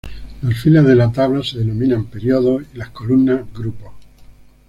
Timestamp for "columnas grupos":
2.89-3.93